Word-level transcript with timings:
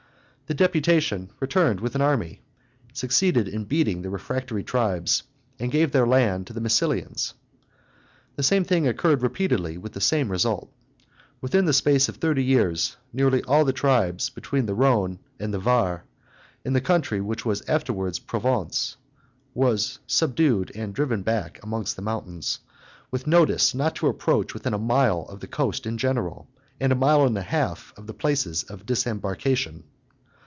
The 0.47 0.55
deputation 0.55 1.31
returned 1.39 1.79
with 1.79 1.95
an 1.95 2.01
army, 2.01 2.41
succeeded 2.91 3.47
in 3.47 3.63
beating 3.63 4.01
the 4.01 4.09
refractory 4.09 4.65
tribes, 4.65 5.23
and 5.57 5.71
gave 5.71 5.93
their 5.93 6.05
land 6.05 6.45
to 6.47 6.51
the 6.51 6.59
Massilians. 6.59 7.33
The 8.35 8.43
same 8.43 8.65
thing 8.65 8.85
occurred 8.85 9.21
repeatedly 9.23 9.77
with 9.77 9.93
the 9.93 10.01
same 10.01 10.29
result. 10.29 10.69
Within 11.39 11.63
the 11.63 11.71
space 11.71 12.09
of 12.09 12.17
thirty 12.17 12.43
years 12.43 12.97
nearly 13.13 13.41
all 13.43 13.63
the 13.63 13.71
tribes 13.71 14.29
between 14.29 14.65
the 14.65 14.73
Rhone 14.73 15.19
and 15.39 15.53
the 15.53 15.57
Var, 15.57 16.03
in 16.65 16.73
the 16.73 16.81
country 16.81 17.21
which 17.21 17.45
was 17.45 17.61
afterwards 17.69 18.19
Provence, 18.19 18.97
were 19.53 19.77
subdued 19.77 20.69
and 20.75 20.93
driven 20.93 21.21
back 21.21 21.61
amongst 21.63 21.95
the 21.95 22.01
mountains, 22.01 22.59
with 23.09 23.25
notice 23.25 23.73
not 23.73 23.95
to 23.95 24.07
approach 24.09 24.53
within 24.53 24.73
a 24.73 24.77
mile 24.77 25.21
of 25.29 25.39
the 25.39 25.47
coast 25.47 25.85
in 25.85 25.97
general, 25.97 26.49
and 26.77 26.91
a 26.91 26.95
mile 26.95 27.23
and 27.25 27.37
a 27.37 27.41
half 27.41 27.93
of 27.95 28.05
the 28.05 28.13
places 28.13 28.63
of 28.63 28.85
disembarkation. 28.85 29.85